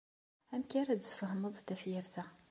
[0.53, 2.25] Amek ara d-tesfehmeḍ tafyirt-a?